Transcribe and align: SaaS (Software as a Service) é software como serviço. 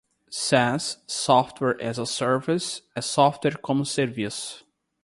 SaaS 0.31 0.97
(Software 1.05 1.79
as 1.79 1.99
a 1.99 2.07
Service) 2.07 2.81
é 2.95 3.01
software 3.01 3.59
como 3.59 3.85
serviço. 3.85 4.65